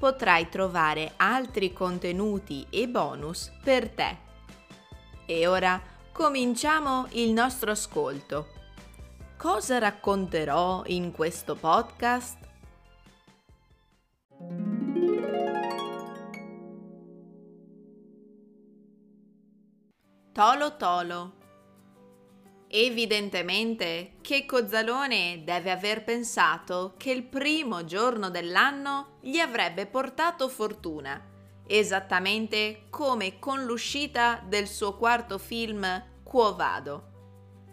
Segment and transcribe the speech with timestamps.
[0.00, 4.16] potrai trovare altri contenuti e bonus per te.
[5.26, 8.48] E ora cominciamo il nostro ascolto.
[9.36, 12.38] Cosa racconterò in questo podcast?
[20.32, 21.39] Tolo Tolo
[22.72, 31.20] Evidentemente Checco Zalone deve aver pensato che il primo giorno dell'anno gli avrebbe portato fortuna,
[31.66, 35.84] esattamente come con l'uscita del suo quarto film
[36.22, 37.08] Quo Vado.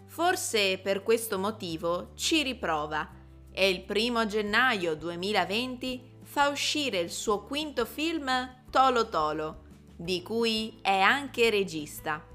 [0.06, 3.08] Forse per questo motivo ci riprova
[3.52, 9.62] e il primo gennaio 2020 fa uscire il suo quinto film Tolo Tolo,
[9.94, 12.27] di cui è anche regista.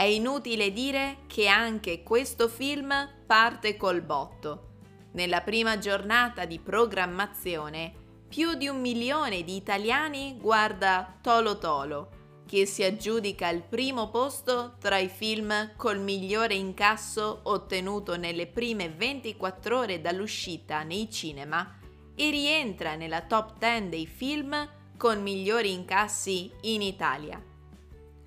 [0.00, 2.90] È inutile dire che anche questo film
[3.26, 4.68] parte col botto.
[5.12, 7.92] Nella prima giornata di programmazione,
[8.26, 12.08] più di un milione di italiani guarda Tolo Tolo,
[12.46, 18.88] che si aggiudica il primo posto tra i film col migliore incasso ottenuto nelle prime
[18.88, 21.78] 24 ore dall'uscita nei cinema
[22.14, 27.49] e rientra nella top 10 dei film con migliori incassi in Italia.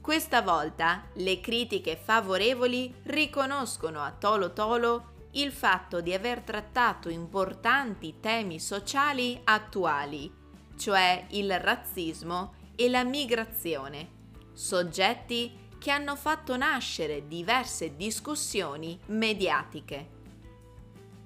[0.03, 8.19] Questa volta le critiche favorevoli riconoscono a Tolo Tolo il fatto di aver trattato importanti
[8.19, 10.29] temi sociali attuali,
[10.77, 14.09] cioè il razzismo e la migrazione,
[14.51, 20.09] soggetti che hanno fatto nascere diverse discussioni mediatiche.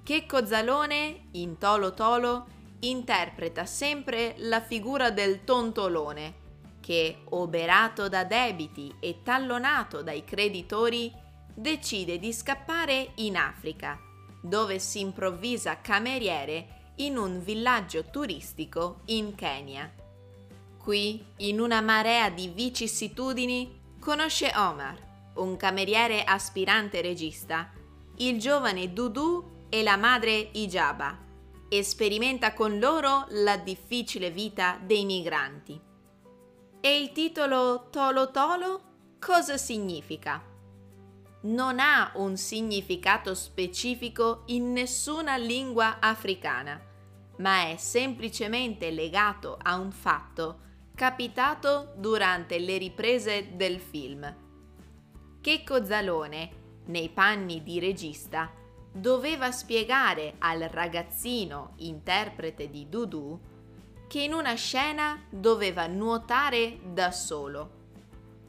[0.04, 2.46] Checco Zalone, in Tolo Tolo,
[2.78, 6.46] interpreta sempre la figura del tontolone,
[6.88, 11.12] che, oberato da debiti e tallonato dai creditori,
[11.54, 14.00] decide di scappare in Africa,
[14.40, 19.92] dove si improvvisa cameriere in un villaggio turistico in Kenya.
[20.78, 24.96] Qui, in una marea di vicissitudini, conosce Omar,
[25.34, 27.70] un cameriere aspirante regista,
[28.16, 31.18] il giovane Dudu e la madre Ijaba,
[31.68, 35.84] e sperimenta con loro la difficile vita dei migranti.
[36.88, 38.80] E il titolo Tolo Tolo
[39.20, 40.42] cosa significa?
[41.42, 46.80] Non ha un significato specifico in nessuna lingua africana,
[47.40, 50.60] ma è semplicemente legato a un fatto
[50.94, 54.34] capitato durante le riprese del film.
[55.42, 56.50] Checco Zalone,
[56.86, 58.50] nei panni di regista,
[58.90, 63.57] doveva spiegare al ragazzino interprete di Dudu
[64.08, 67.76] che in una scena doveva nuotare da solo.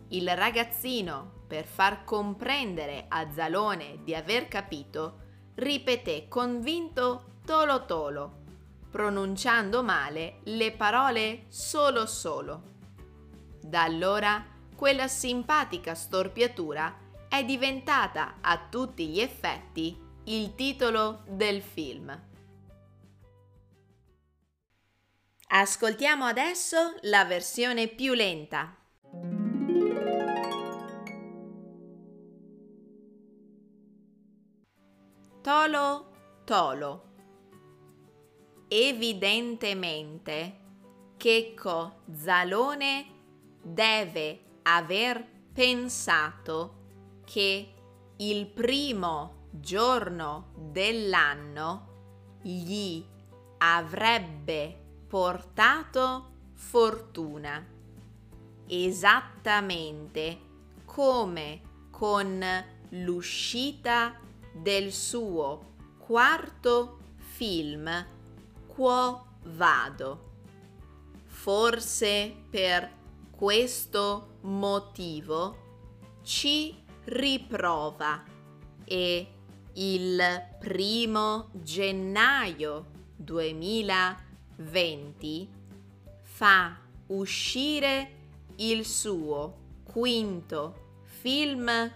[0.10, 8.38] Il ragazzino, per far comprendere a Zalone di aver capito, ripeté convinto tolo tolo,
[8.90, 12.64] pronunciando male le parole solo solo.
[13.62, 14.44] Da allora
[14.76, 16.96] quella simpatica storpiatura
[17.28, 19.96] è diventata a tutti gli effetti
[20.26, 22.29] il titolo del film.
[25.52, 28.78] Ascoltiamo adesso la versione più lenta.
[35.42, 36.12] Tolo
[36.46, 37.04] Tolo.
[38.68, 40.60] Evidentemente
[41.18, 43.06] Checco Zalone
[43.64, 47.74] deve aver pensato che
[48.18, 53.04] il primo giorno dell'anno gli
[53.58, 57.66] avrebbe portato fortuna,
[58.68, 60.40] esattamente
[60.86, 62.46] come con
[62.90, 64.20] l'uscita
[64.54, 68.06] del suo quarto film
[68.68, 70.28] Quo vado.
[71.26, 72.92] Forse per
[73.32, 75.58] questo motivo
[76.22, 78.24] ci riprova
[78.86, 79.28] e
[79.74, 80.22] il
[80.60, 82.86] primo gennaio
[83.16, 84.29] 2020
[84.60, 85.50] 20
[86.22, 86.78] fa
[87.08, 88.12] uscire
[88.58, 91.92] il suo quinto film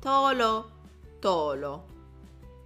[0.00, 0.70] Tolo
[1.18, 1.86] Tolo,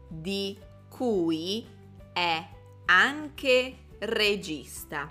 [0.08, 0.56] di
[0.88, 1.66] cui
[2.12, 2.48] è
[2.86, 5.10] anche regista.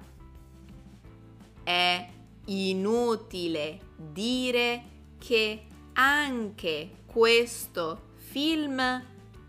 [1.63, 2.09] è
[2.45, 4.83] inutile dire
[5.17, 9.03] che anche questo film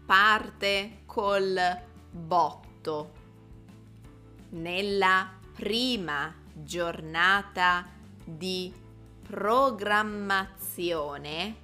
[0.04, 1.80] parte col
[2.10, 3.21] botto.
[4.52, 7.86] Nella prima giornata
[8.22, 8.70] di
[9.22, 11.56] programmazione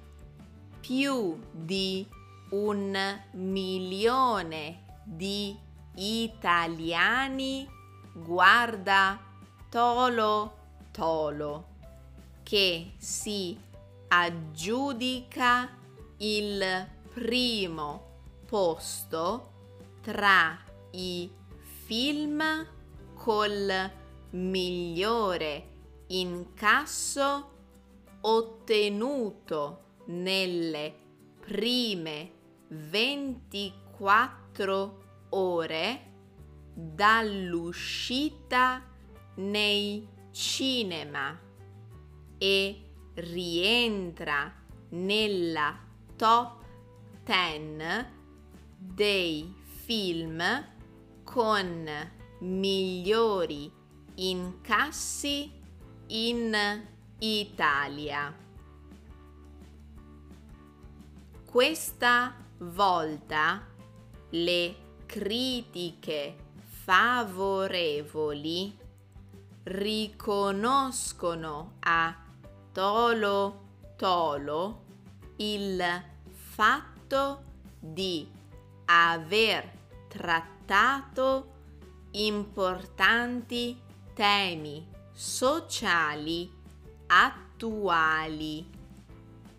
[0.79, 2.03] più di
[2.49, 5.55] un milione di
[5.97, 7.69] italiani
[8.11, 9.19] guarda
[9.69, 10.57] Tolo
[10.91, 11.67] Tolo
[12.41, 13.55] che si
[14.07, 15.69] aggiudica
[16.17, 19.51] il primo posto
[20.01, 20.57] tra
[20.89, 21.31] i
[21.85, 22.77] film
[23.19, 23.91] col
[24.31, 25.67] migliore
[26.07, 27.51] incasso
[28.21, 30.95] ottenuto nelle
[31.41, 32.31] prime
[32.69, 36.05] 24 ore
[36.73, 38.81] dall'uscita
[39.35, 41.37] nei cinema
[42.37, 44.55] e rientra
[44.91, 45.77] nella
[46.15, 46.63] top
[47.25, 48.05] 10
[48.77, 50.41] dei film
[51.25, 53.71] con migliori
[54.15, 55.51] incassi
[56.07, 56.83] in
[57.19, 58.35] Italia.
[61.45, 63.65] Questa volta
[64.29, 64.75] le
[65.05, 66.35] critiche
[66.83, 68.77] favorevoli
[69.63, 72.15] riconoscono a
[72.71, 74.83] Tolo Tolo
[75.37, 75.83] il
[76.31, 77.43] fatto
[77.79, 78.29] di
[78.85, 79.71] aver
[80.07, 81.57] trattato
[82.11, 83.79] importanti
[84.13, 86.51] temi sociali
[87.07, 88.69] attuali,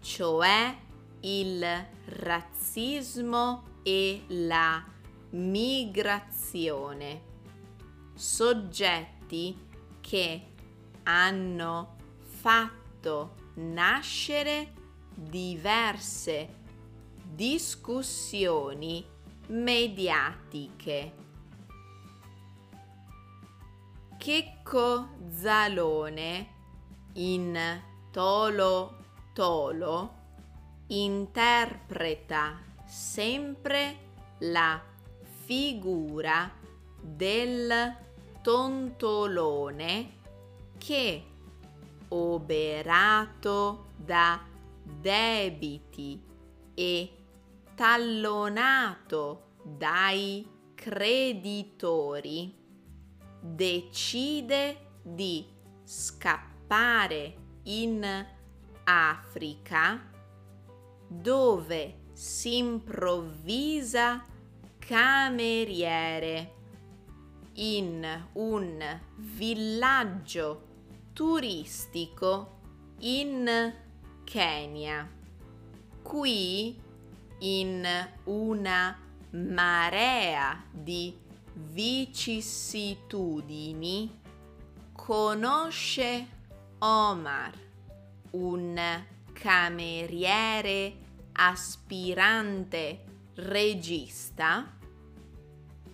[0.01, 0.77] cioè
[1.21, 4.85] il razzismo e la
[5.31, 7.23] migrazione,
[8.15, 9.57] soggetti
[10.01, 10.47] che
[11.05, 14.73] hanno fatto nascere
[15.15, 16.59] diverse
[17.23, 19.05] discussioni
[19.49, 21.20] mediatiche.
[24.23, 26.49] Checco Zalone
[27.15, 27.59] in
[28.11, 28.97] Tolo
[29.33, 30.15] Tolo
[30.89, 33.97] interpreta sempre
[34.41, 34.79] la
[35.23, 36.53] figura
[37.01, 37.97] del
[38.43, 40.11] tontolone
[40.77, 41.25] che,
[42.09, 44.39] oberato da
[44.83, 46.23] debiti
[46.75, 47.11] e
[47.75, 52.60] tallonato dai creditori,
[53.41, 55.47] decide di
[55.83, 58.27] scappare in
[58.85, 60.09] Africa
[61.07, 64.25] dove si improvvisa
[64.79, 66.55] cameriere
[67.55, 70.67] in un villaggio
[71.13, 72.59] turistico
[73.01, 73.75] in
[74.25, 75.09] Kenya.
[76.03, 76.81] Qui
[77.41, 77.87] in
[78.25, 78.99] una
[79.31, 81.20] marea di
[81.55, 84.19] vicissitudini
[84.93, 86.27] conosce
[86.79, 87.53] Omar,
[88.31, 90.97] un cameriere
[91.33, 93.05] aspirante
[93.35, 94.77] regista,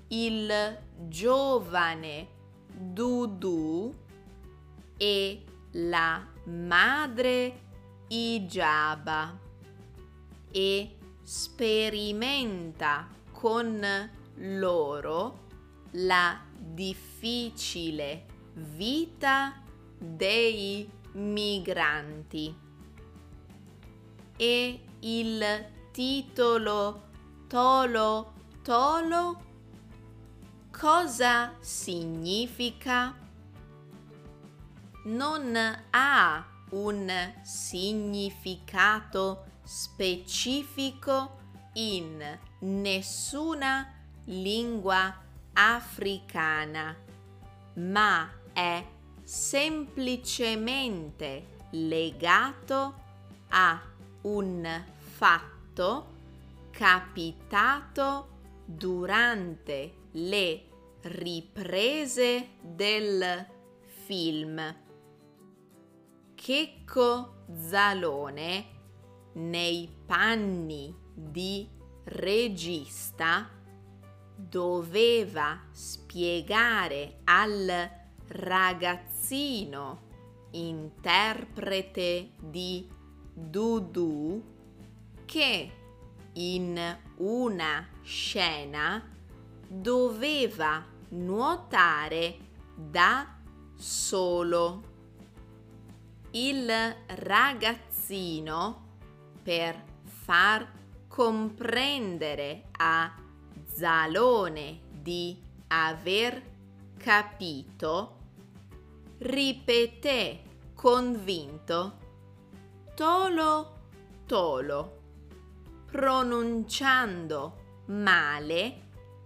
[0.09, 2.29] il giovane
[2.69, 3.95] Dudu
[4.97, 7.61] e la madre
[8.09, 9.37] Ijaba
[10.53, 15.46] e sperimenta con loro
[15.93, 19.63] la difficile vita
[19.99, 22.55] dei migranti.
[24.37, 27.03] E il titolo
[27.47, 29.45] Tolo Tolo
[30.71, 33.15] cosa significa?
[35.05, 35.57] Non
[35.91, 41.39] ha un significato specifico
[41.75, 43.93] in nessuna
[44.25, 45.23] lingua
[45.57, 46.95] africana,
[47.75, 48.85] ma è
[49.23, 52.95] semplicemente legato
[53.49, 53.81] a
[54.23, 56.15] un fatto
[56.71, 58.29] capitato
[58.67, 60.63] durante le
[61.03, 63.47] riprese del
[63.85, 64.75] film.
[66.35, 68.67] Checco Zalone
[69.35, 71.69] nei panni di
[72.05, 73.56] regista
[74.37, 77.91] doveva spiegare al
[78.29, 80.05] ragazzino
[80.53, 82.89] interprete di
[83.33, 84.43] Dudu
[85.25, 85.73] che
[86.35, 89.03] in una scena
[89.69, 92.39] doveva nuotare
[92.75, 93.37] da
[93.75, 94.95] solo.
[96.31, 96.71] Il
[97.07, 98.85] ragazzino
[99.43, 100.71] per far
[101.09, 103.26] comprendere a
[103.77, 106.43] Zalone di aver
[106.97, 108.17] capito,
[109.19, 110.43] ripeté
[110.73, 111.99] convinto
[112.95, 113.81] tolo
[114.25, 115.01] tolo,
[115.85, 118.81] pronunciando male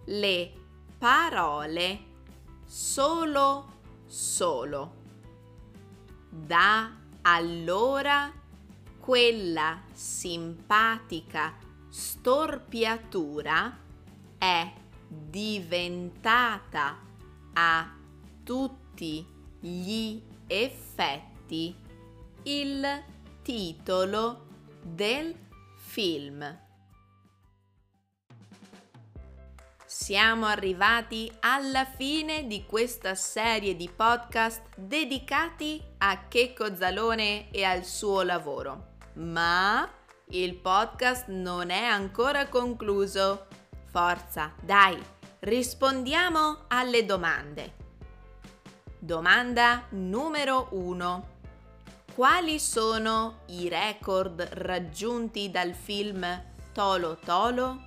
[0.07, 0.53] le
[0.99, 2.05] parole
[2.65, 3.73] solo
[4.07, 4.95] solo.
[6.29, 6.93] Da
[7.23, 8.33] allora
[8.99, 11.57] quella simpatica
[11.89, 13.87] storpiatura
[15.31, 16.99] diventata
[17.55, 17.97] a
[18.43, 19.25] tutti
[19.61, 21.75] gli effetti
[22.43, 23.05] il
[23.43, 24.47] titolo
[24.83, 25.33] del
[25.77, 26.59] film.
[29.87, 37.85] Siamo arrivati alla fine di questa serie di podcast dedicati a Checco Zalone e al
[37.85, 38.97] suo lavoro.
[39.15, 39.89] Ma
[40.31, 43.47] il podcast non è ancora concluso.
[43.87, 44.97] Forza, dai,
[45.41, 47.77] rispondiamo alle domande.
[48.99, 51.29] Domanda numero 1.
[52.15, 56.45] Quali sono i record raggiunti dal film
[56.75, 57.83] Tolo Tolo?